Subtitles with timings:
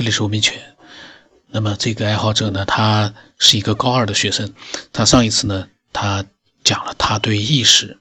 [0.00, 0.58] 这里是文明犬。
[1.48, 4.54] 那么这个爱好者呢，他是一个高二的学生。
[4.94, 6.24] 他上一次呢，他
[6.64, 7.98] 讲了他对意识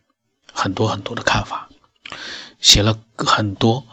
[0.53, 1.67] 很多很多的看法，
[2.61, 3.85] 写了很多。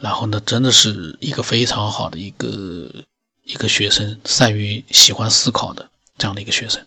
[0.00, 2.48] 然后呢，真的是一个非常好的一个
[3.44, 5.88] 一个学生，善于喜欢思考的
[6.18, 6.84] 这样的一个学生。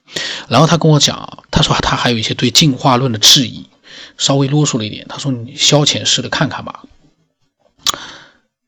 [0.49, 3.65] 然后他跟我讲，他说他还有一些对进化论的质疑，
[4.17, 5.07] 稍微啰嗦了一点。
[5.07, 6.83] 他说你消遣式的看看吧。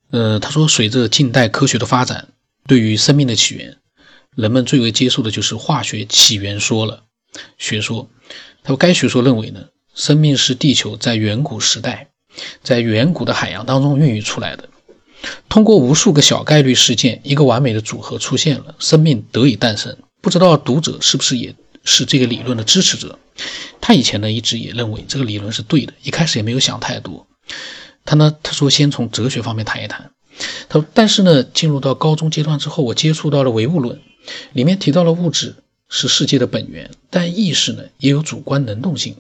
[0.10, 2.30] 呃，他说，随着近代科学的发展，
[2.66, 3.78] 对于生命的起源，
[4.36, 7.04] 人们最为接受的就是化学起源说了。
[7.58, 8.10] 学说，
[8.64, 12.10] 他说，该学说认为呢，生命是地球在远古时代，
[12.64, 14.70] 在远古的海洋当中孕育出来的。
[15.50, 19.98] 通过无数个小概率事件，一个完美的组合出现了，生命得以诞生。
[20.22, 21.54] 不知道读者是不是也
[21.84, 23.20] 是这个理论的支持者？
[23.82, 27.28] 他以前呢，一直也认为这个理论是对的，一开始也没有想太多。
[28.08, 28.34] 他呢？
[28.42, 30.12] 他说先从哲学方面谈一谈。
[30.70, 34.00] 他说，但是呢，进入到高中阶段之后，我接触到了唯物论，
[34.54, 35.56] 里面提到了物质
[35.90, 39.18] 是世界的本源，但意识呢也有主观能动性。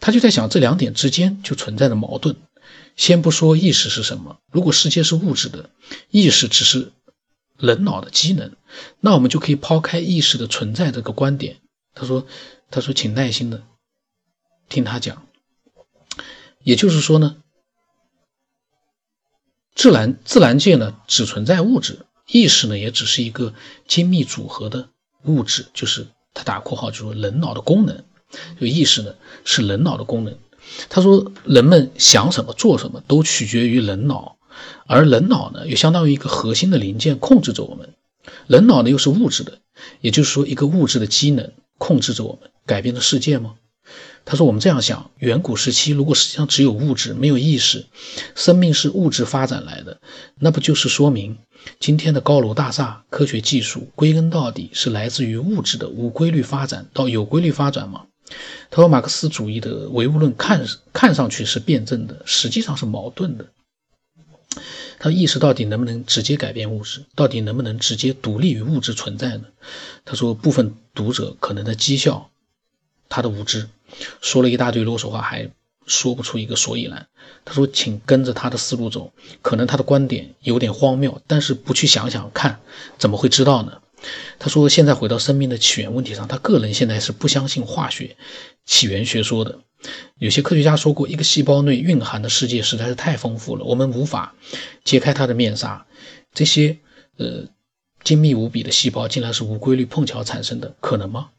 [0.00, 2.36] 他就在想，这两点之间就存在着矛盾。
[2.94, 5.70] 先不说意识是什么，如果世界是物质的，
[6.10, 6.92] 意识只是
[7.56, 8.52] 人脑的机能，
[9.00, 11.56] 那我们就可以抛开意识的存在这个观点。
[11.94, 12.26] 他说，
[12.70, 13.62] 他说，请耐心的
[14.68, 15.22] 听他讲。
[16.62, 17.36] 也就是说呢。
[19.80, 23.54] 自然自然界呢，只存在物质，意识呢，也只是一个
[23.88, 24.90] 精密组合的
[25.24, 28.04] 物质，就是他打括号就说人脑的功能，
[28.60, 30.36] 就意识呢是人脑的功能。
[30.90, 34.36] 他说人们想什么做什么都取决于人脑，
[34.86, 37.94] 而人脑呢又相当于一个核心的零件控制着我们，
[38.48, 39.60] 人脑呢又是物质的，
[40.02, 43.54] 也就是说一个物质的机能控制着我们，改变了世界吗？
[44.24, 47.86] 他说：“我们这样想，远古时期如果实际上只有物质，没有意识，
[48.34, 50.00] 生命是物质发展来的，
[50.38, 51.38] 那不就是说明
[51.80, 58.06] 今天的高楼大厦、科学技术，归根到底是来自于物质的无规律发展到有规律发展吗？”
[58.70, 63.46] 他说：“马克思主义的唯物论看看上去是辩证的，实际上是矛盾的。
[65.00, 67.04] 他意识到底能不能直接改变物质？
[67.16, 69.44] 到底能不能直接独立于物质存在呢？”
[70.04, 72.30] 他说：“部分读者可能在讥笑
[73.08, 73.68] 他的无知。”
[74.20, 75.50] 说了一大堆啰嗦话，还
[75.86, 77.06] 说不出一个所以然。
[77.44, 82.60] 他说：“请跟着他的思路走，可能他的观点有点荒谬，但是不去想想看，
[82.98, 83.80] 怎么会知道呢？”
[84.38, 88.16] 他说：“现在回到生命的起源问题上，他个人现在是不相信化学
[88.64, 89.58] 起源学说的。
[90.18, 94.34] 有些科学家说过，一个细胞内蕴含的世界实在是太丰富了，我们无法
[94.84, 95.86] 揭开它的面纱。
[96.34, 96.76] 这些
[97.16, 97.44] 呃
[98.04, 101.30] 精密无比的细胞竟然是无规律碰巧产生的，可能吗？”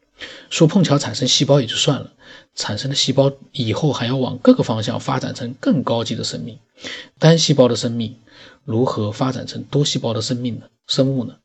[0.50, 2.14] 说碰巧产生细胞也就算了，
[2.56, 6.60] 产生的细胞以后还要往各个方向发展成更高级的生命。
[7.20, 8.18] 单细胞的生命
[8.64, 10.66] 如何发展成多细胞的生命呢？
[10.88, 11.38] 生物呢？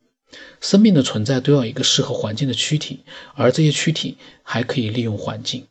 [0.60, 3.04] 生命的存在都要一个适合环境的躯体，
[3.34, 5.66] 而这些躯体还可以利用环境。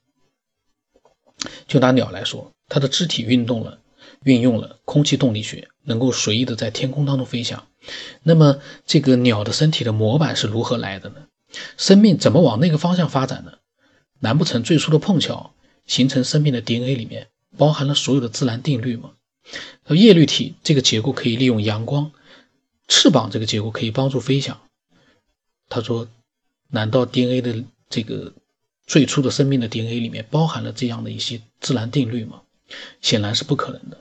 [1.68, 3.80] 就拿鸟来说，它的肢体运动了，
[4.24, 7.68] 运用了空气动力学，能够随意的在天空当中飞翔。
[8.24, 11.16] 那么这个鸟的身体的模板是如何来的呢？
[11.78, 13.54] 生命怎么往那个方向发展呢？
[14.20, 15.54] 难不成最初的碰巧
[15.86, 17.28] 形成生命的 DNA 里面
[17.58, 19.12] 包含了所有的自然定律吗？
[19.90, 22.12] 叶绿体这个结构可以利用阳光，
[22.88, 24.60] 翅膀这个结构可以帮助飞翔。
[25.70, 26.08] 他说
[26.72, 28.34] ：“难道 DNA 的这个
[28.88, 32.42] 最初的生命的 DNA 里面包含了这样的一些自然定律吗？”
[33.02, 34.00] 显然是不可能的。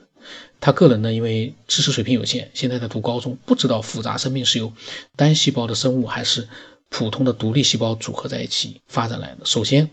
[0.59, 4.73] 他个人呢，因为知识水平有限，现在在读高中，不知道复杂生命是由
[5.15, 6.47] 单细胞的生物还是。
[6.89, 9.45] 普通的独立细胞组合在一起发展来的。
[9.45, 9.89] 首先，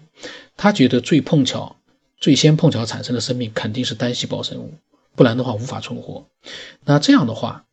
[0.57, 1.77] 他觉得最碰巧、
[2.19, 4.75] 最先碰巧产生的生命肯定是单细胞生物，
[5.17, 6.27] 不然的话无法存活。
[6.85, 7.65] 那这样的话，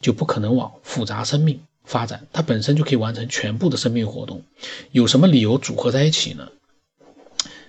[0.00, 4.42] 就不可能往复杂生命发展，它本身就可以完成全部的生命活动。
[4.90, 6.48] 有什么理由组合在一起呢？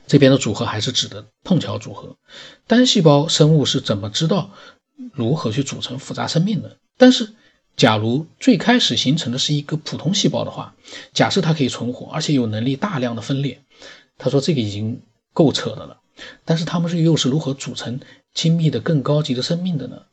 [0.07, 2.15] 这边的组合还是指的碰巧组合。
[2.67, 4.51] 单细胞生物是怎么知道
[5.11, 6.77] 如何去组成复杂生命的？
[6.97, 7.33] 但是。
[7.75, 10.75] 假如最开始形成的是一个普通细胞的话，
[11.13, 13.61] 假设它可以存活，而且有能力大量的分裂，
[14.17, 15.01] 他说这个已经
[15.33, 15.97] 够扯的了。
[16.45, 17.99] 但是他们是又是如何组成
[18.33, 20.03] 精密的更高级的生命的呢？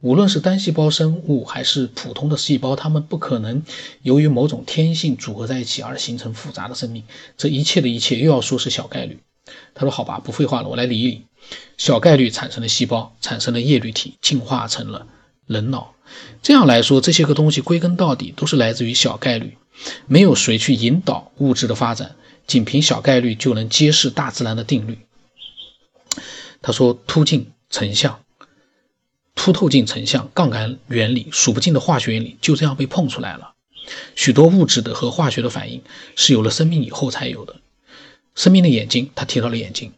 [0.00, 3.62] 无论是单细胞生物还是普通的细胞，它们不可能
[4.02, 7.04] 由于某种天性组合在一起而形成复杂的生命。
[7.38, 9.20] 这一切的一切又要说是小概率。
[9.74, 11.22] 他说：“好吧，不废话了，我来理一理。
[11.78, 15.06] 小概率产生了细胞，产生了叶绿体，进化成了
[15.46, 15.94] 人脑。”
[16.42, 19.56] 这样来说，这些个东西归根到底都是来自于小概率，
[20.06, 22.14] 没有谁去引导物质的发展，
[22.46, 24.98] 仅凭小概率就能揭示大自然的定律。
[26.60, 28.20] 他说：“凸镜成像，
[29.34, 33.52] 凸透镜成像、杠杆原理、数不尽的化学原理就这样被碰出来了。
[34.14, 35.82] 许多物质的和化学的反应
[36.16, 37.56] 是有了生命以后才有的。
[38.34, 39.92] 生命的眼睛，他提到了眼睛，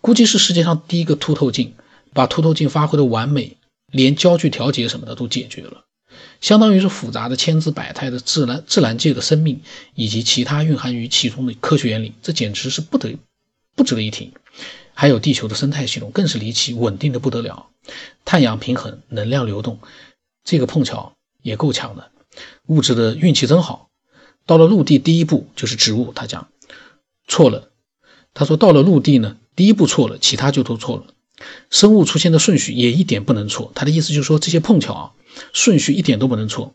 [0.00, 1.74] 估计是世界上第一个凸透镜，
[2.12, 3.56] 把凸透镜发挥的完美，
[3.92, 5.84] 连焦距调节什么的都解决了。
[6.40, 9.60] 相当于是复杂的千姿百态的自然自然界的生命
[9.94, 13.16] 以及其他蕴含于其中的科学原理，这简直是不得
[13.76, 14.32] 不值得一提。
[14.92, 17.68] 还有地球的生态系统更是离奇，稳定的不得了，
[18.24, 19.78] 碳氧平衡，能量流动，
[20.44, 22.10] 这个碰巧也够强的。
[22.66, 23.88] 物质的运气真好。
[24.44, 26.12] 到了陆地，第一步就是植物。
[26.12, 26.48] 他讲
[27.28, 27.70] 错了，
[28.34, 31.04] 他说到了陆地呢，第一步错了，其他就都错了。
[31.70, 33.72] 生物出现的顺序也一点不能错。
[33.74, 35.12] 他的意思就是说，这些碰巧啊。
[35.54, 36.74] 顺序一点都不能错，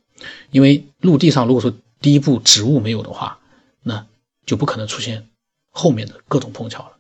[0.50, 1.72] 因为陆地上如果说
[2.02, 3.40] 第一步植物没有的话，
[3.84, 4.08] 那
[4.48, 5.30] 就不可能出现
[5.70, 6.98] 后面的各种碰巧了。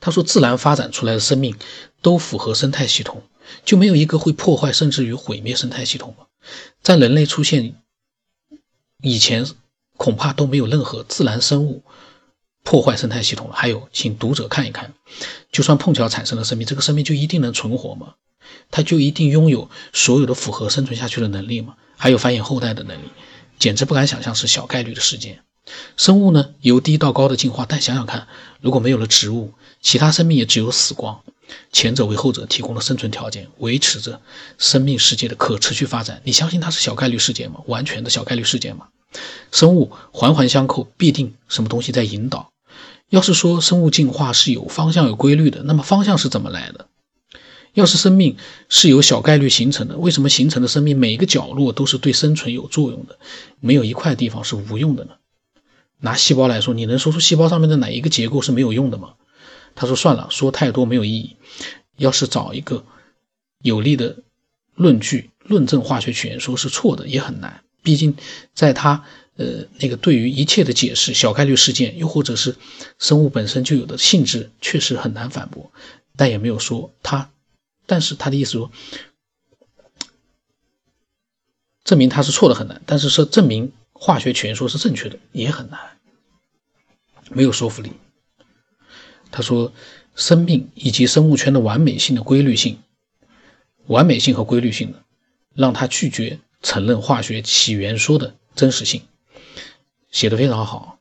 [0.00, 1.56] 他说，自然发展出来的生命
[2.02, 3.22] 都符合生态系统，
[3.64, 6.16] 就没有一个会破坏甚至于毁灭生态系统？
[6.82, 7.76] 在人类出现
[9.00, 9.46] 以前，
[9.96, 11.84] 恐怕都没有任何自然生物
[12.68, 13.54] 破坏生态系统了。
[13.56, 14.92] 还有，请读者看一看，
[15.50, 18.16] 就算碰巧产生了生命，这个生命就一定能存活吗？
[18.70, 21.76] 它就一定拥有所有的符合生存下去的能力吗？
[21.96, 23.08] 还有繁衍后代的能力，
[23.58, 25.40] 简直不敢想象是小概率的事件。
[25.96, 28.28] 生物呢，由低到高的进化，但想想看，
[28.60, 31.22] 如果没有了植物，其他生命也只有死光。
[31.72, 34.20] 前者为后者提供了生存条件，维持着
[34.58, 36.20] 生命世界的可持续发展。
[36.22, 37.60] 你相信它是小概率事件吗？
[37.64, 38.88] 完全的小概率事件吗？
[39.50, 42.50] 生物环环相扣，必定什么东西在引导。
[43.08, 46.88] 要是说生物进化是有方向、有规律的，那么方向是怎么来的？
[47.74, 48.36] 要是生命
[48.68, 53.18] 是由小概率形成的，为什么形成的生命每一个角落都是对生存有作用的，
[53.60, 55.12] 没有一块地方是无用的呢？
[56.00, 59.14] 拿细胞来说，你能说出细胞上面的哪一个结构是没有用的吗？
[59.74, 61.36] 他说算了，说太多没有意义。
[61.96, 62.84] 要是找一个
[63.62, 64.18] 有力的
[64.74, 68.16] 论据论证化学起源说是错的也很难，毕竟
[68.54, 69.04] 在他
[69.38, 72.56] 呃那个对于一切的解释，小概率事件又或者是
[72.98, 75.72] 生物本身就有的性质，确实很难反驳，
[76.16, 77.30] 但也没有说他。
[77.86, 78.70] 但是他的意思说，
[81.84, 85.80] 证明他是错的很难，但是说证明化学全说是正确的也很难，
[87.30, 87.92] 没有说服力。
[89.30, 89.72] 他说，
[90.14, 92.78] 生命以及生物圈的完美性的规律性，
[93.86, 95.02] 完美性和规律性的，
[95.54, 99.02] 让他拒绝承认化学起源说的真实性，
[100.10, 100.98] 写的非常好。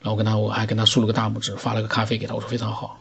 [0.00, 2.98] 然后跟他，我还跟他竖了个大拇指，发了个咖啡给他，我说非常好。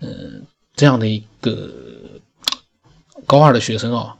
[0.00, 1.72] 嗯，这样的一个。
[3.24, 4.18] 高二的学生啊，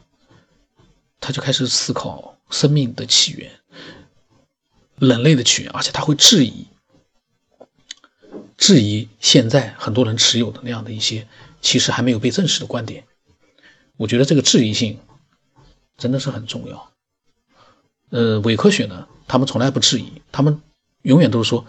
[1.21, 3.53] 他就开始思考生命的起源、
[4.99, 6.67] 人类的起源，而且他会质疑、
[8.57, 11.29] 质疑现在很多人持有的那样的一些
[11.61, 13.05] 其实还没有被证实的观点。
[13.99, 14.99] 我觉得这个质疑性
[15.99, 16.91] 真的是很重要。
[18.09, 20.61] 呃，伪科学呢，他们从来不质疑，他们
[21.03, 21.67] 永远都是说。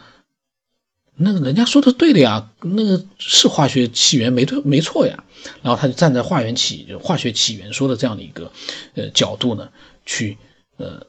[1.19, 5.23] 那个人家说的对的呀，那个是化学起源没对没错呀。
[5.63, 8.51] 然后他就站在化源起化学起源说的这样的一个
[8.93, 9.71] 呃角度呢，
[10.05, 10.37] 去
[10.77, 11.07] 呃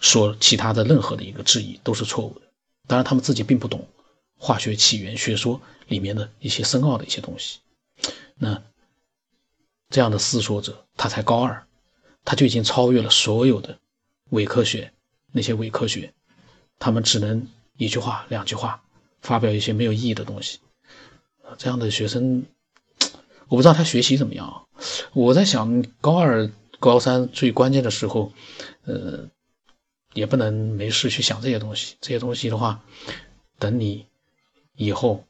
[0.00, 2.46] 说其他的任何的一个质疑都是错误的。
[2.88, 3.86] 当然他们自己并不懂
[4.36, 7.60] 化学起源学说里面的一些深奥的一些东西。
[8.34, 8.60] 那
[9.90, 11.64] 这样的思索者，他才高二，
[12.24, 13.78] 他就已经超越了所有的
[14.30, 14.92] 伪科学
[15.32, 16.12] 那些伪科学，
[16.78, 17.48] 他们只能。
[17.78, 18.80] 一句话、两句话，
[19.22, 20.60] 发表一些没有意义的东西，
[21.58, 22.44] 这样的学生，
[23.48, 24.66] 我不知道他学习怎么样。
[25.14, 26.48] 我在想，高二、
[26.78, 28.30] 高三最关键的时候，
[28.84, 29.26] 呃，
[30.12, 31.96] 也不能没事去想这些东西。
[32.00, 32.84] 这些东西的话，
[33.58, 34.06] 等你
[34.76, 35.24] 以后，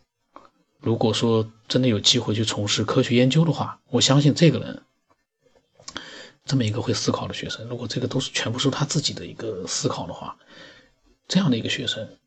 [0.81, 4.83] 如果说真的有机会去从事科学研究的话，我相信这个人，
[6.45, 10.37] 这么一个会思考的学生，如果这个都是全部是他自己的一个思考的话，
[11.29, 12.19] 这样的一个学生。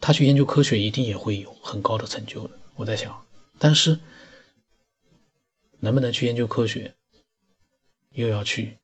[0.00, 2.54] 他去研究科学，一定也会有很高的成就的。
[2.74, 3.26] 我在想，
[3.58, 3.98] 但是
[5.80, 6.94] 能不能去研究科学，
[8.10, 8.76] 又要去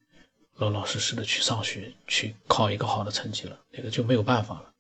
[0.56, 4.72] 老老实实的去上学，去考一个好的成绩了，那个就没有办法了。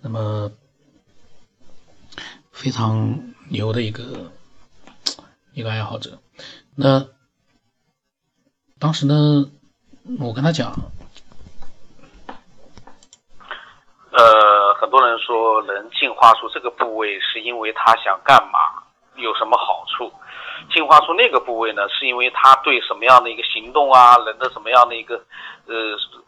[0.00, 0.50] 那么
[2.52, 4.32] 非常牛的一个
[5.52, 6.22] 一个爱好者，
[6.76, 7.08] 那
[8.78, 9.44] 当时呢，
[10.20, 10.72] 我跟他讲，
[14.12, 14.66] 呃。
[14.78, 18.58] 很多人说能进化出这个部位，是因为他想干嘛，
[19.16, 20.12] 有什么好处？
[20.70, 25.16] 进化出那个部位呢，是因为他对什么样的一个行动啊，人的什么样的一个
[25.66, 25.74] 呃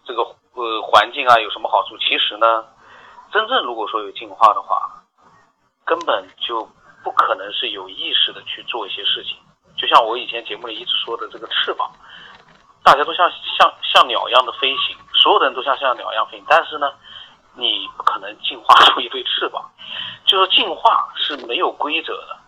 [0.05, 0.23] 这个
[0.55, 1.97] 呃环境啊有什么好处？
[1.99, 2.65] 其实呢，
[3.31, 4.91] 真正如果说有进化的话，
[5.85, 6.67] 根本就
[7.05, 9.37] 不可能是有意识的去做一些事情，
[9.77, 11.93] 就像我以前节目里一直说的这个翅膀，
[12.89, 16.91] 大家都像像像鸟一样的飞行，所有的人都像像鸟一样飞行，但是呢，
[17.55, 19.63] 你不可能进化出一对翅膀。
[20.25, 22.39] 就是进化是没有规则的，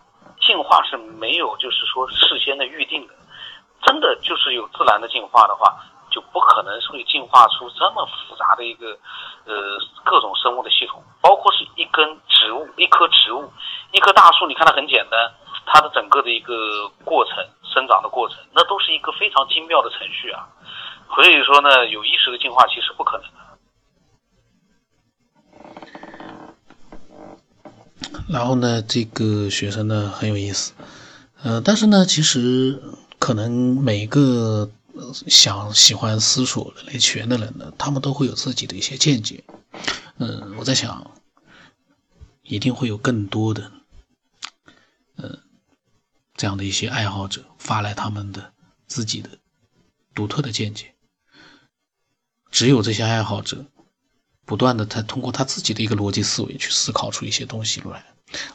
[0.41, 3.13] 进化是没有就是说事先的预定的。
[3.83, 5.77] 真的就是有自然的进化的话，
[6.09, 8.97] 就不可能会进化出这么复杂的一个
[9.45, 9.53] 呃
[10.03, 13.47] 各种生物的系统，包括是一根植物、一棵植物、
[13.91, 15.19] 一棵大树，你看它很简单。
[15.63, 17.37] 它的整个的一个过程，
[17.73, 20.47] 生长的过程，那都是一个非常精妙的程序啊。
[21.15, 23.39] 所以说呢，有意识的进化其实不可能的。
[28.29, 30.73] 然后呢，这个学生呢很有意思，
[31.43, 32.81] 呃，但是呢，其实
[33.19, 34.69] 可能每个
[35.27, 39.43] 想喜欢思索人类起源的人呢，他们都会有自己的一些见解。
[40.17, 41.11] 嗯，我在想，
[42.43, 43.71] 一定会有更多的，
[45.17, 45.39] 嗯。
[46.41, 48.51] 这样的一些爱好者发来他们的
[48.87, 49.29] 自己的
[50.15, 50.95] 独特的见解，
[52.49, 53.63] 只有这些爱好者
[54.43, 58.03] 不断的他通过他自己的一个逻辑思维去思考出一些东西来，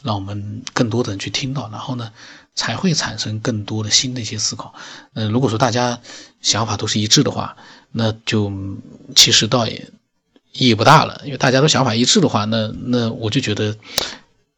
[0.02, 2.12] 让我们更多的人去听到，然后呢
[2.56, 4.74] 才会产生更多的新的一些思考。
[5.14, 6.00] 嗯，如果说大家
[6.40, 7.56] 想法都是一致的话，
[7.92, 8.52] 那就
[9.14, 9.92] 其实倒也
[10.50, 13.78] 意义不大了，因为大家都想法一致的话，那那我就觉得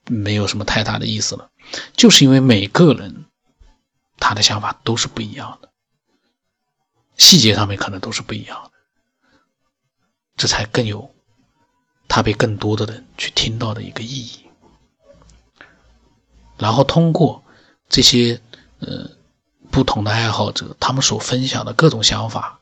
[0.07, 1.51] 没有什么太大的意思了。
[1.97, 3.27] 就是因为每个人
[4.19, 5.69] 他的想法都是不一样的，
[7.17, 8.71] 细节上面可能都是不一样的，
[10.37, 11.15] 这才更有
[12.09, 14.41] 他被更多的人去听到的一个意义。
[16.57, 17.45] 然后通过
[17.89, 18.41] 这些
[18.81, 19.09] 呃
[19.71, 22.61] 不同的爱好者他们所分享的各种想法，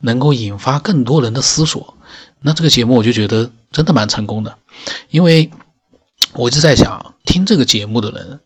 [0.00, 1.96] 能够引发更多人的思索，
[2.40, 4.56] 那这个节目我就觉得真的蛮成功的，
[5.10, 5.50] 因为
[6.32, 8.40] 我一直在想听这个节目的人。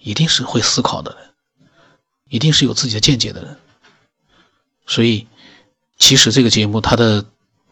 [0.00, 1.30] 一定是会思考的人，
[2.28, 3.56] 一定是有自己的见解的人。
[4.86, 5.26] 所以，
[5.98, 7.24] 其实这个节目它的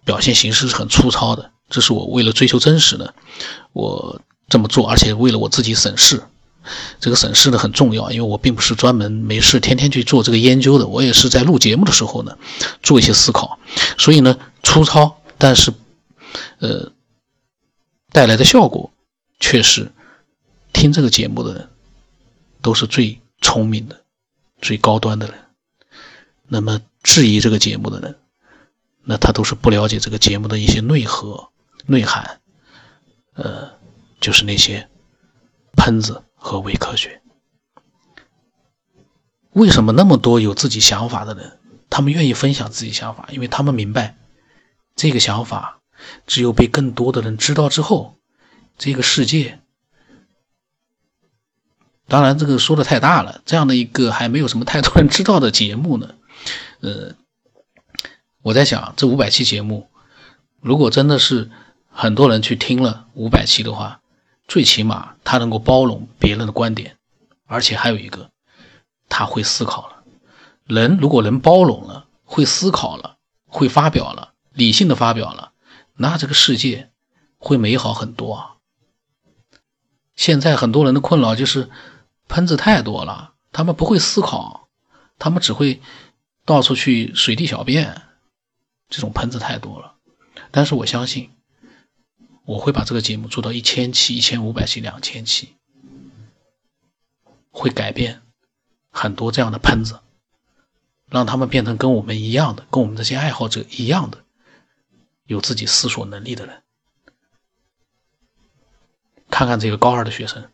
[0.04, 1.50] 表现形式是很粗糙的。
[1.68, 3.12] 这是我为了追求真实呢，
[3.72, 6.22] 我这么做，而且为了我自己审视。
[7.00, 12.36] 这个审视呢很重要，因为我并不是专门没事天天去做这个研究的，我也是在录节目的时候呢
[12.82, 13.58] 做一些思考。
[13.96, 15.72] 所以呢，粗糙，但是
[16.58, 16.92] 呃
[18.12, 18.92] 带来的效果
[19.40, 19.90] 却是
[20.72, 21.68] 听这个节目的人。
[22.60, 24.04] 都是最聪明的、
[24.60, 25.38] 最高端的人。
[26.46, 28.18] 那么质疑这个节目的人，
[29.04, 31.50] 那他都是不了解这个节目的一些内核、
[31.86, 32.40] 内涵。
[33.34, 33.70] 呃，
[34.20, 34.88] 就是那些
[35.76, 37.22] 喷子和伪科学。
[39.52, 43.28] 为什么那么多有自己想法的人，他们愿意分享自己想法？
[43.30, 44.16] 因为他们明白，
[44.96, 45.80] 这个想法
[46.26, 48.18] 只有被更多的人知道之后，
[48.76, 49.60] 这个世界。
[52.08, 53.42] 当然，这个说的太大了。
[53.44, 56.14] 这样的一个还没有什么太多人知道的节目呢，
[56.80, 57.14] 呃，
[58.40, 59.90] 我在想，这五百期节目，
[60.62, 61.50] 如果真的是
[61.90, 64.00] 很多人去听了五百期的话，
[64.46, 66.96] 最起码他能够包容别人的观点，
[67.44, 68.30] 而且还有一个，
[69.10, 70.02] 他会思考了。
[70.64, 75.52] 人如果能包容了，会思考了，会发表了，理性的发表了，
[75.94, 76.88] 那这个世界
[77.36, 78.54] 会美好很多啊。
[80.16, 81.68] 现在很多人的困扰就是。
[82.28, 84.68] 喷子太多了，他们不会思考，
[85.18, 85.80] 他们只会
[86.44, 88.02] 到处去随地小便，
[88.88, 89.96] 这种喷子太多了。
[90.50, 91.30] 但是我相信，
[92.44, 95.56] 我会把这个节目做到一千期、一千五百期、两千期，
[97.50, 98.22] 会改变
[98.90, 100.00] 很多这样的喷子，
[101.06, 104.24] 让他们变成跟我们一样的，跟我们这些爱好者一样的，
[105.24, 106.62] 有自己思索能力的人。
[109.30, 110.50] 看看这个高二的学生。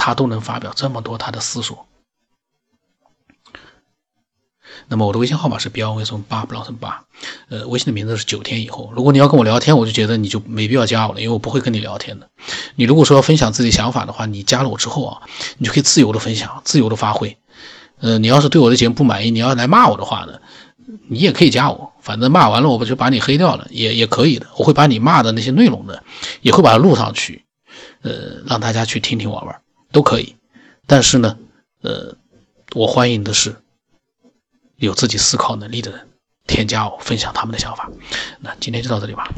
[0.00, 1.86] 他都能发表这么多他的思索。
[4.88, 7.04] 那么我的微信号码是标为什么八不老成八，
[7.50, 8.90] 呃，微信的名字是九天以后。
[8.96, 12.30] 如果你要跟我聊天，我就觉得你就没必要加我了，因为我不会跟你聊天的。
[12.76, 15.22] 你如果说要分享自己想法的话，你加了我之后啊，
[15.58, 17.36] 你就可以自由的分享，自由的发挥。
[18.00, 20.40] 呃，你要是对我的节目不满意，你要来骂我的话呢，
[21.08, 24.46] 你也可以加我，反正骂完了我不就把你黑掉了，也也可以的。
[24.56, 25.94] 我会把你骂的那些内容呢，
[26.40, 27.44] 也会把它录上去，
[28.02, 29.60] 呃，让大家去听听玩玩。
[29.92, 30.36] 都可以，
[30.86, 31.38] 但是呢，
[31.82, 32.16] 呃，
[32.74, 33.56] 我欢迎的是
[34.76, 36.08] 有自己思考能力的人
[36.46, 37.90] 添加我，分享他们的想法。
[38.40, 39.32] 那今天就到这里吧。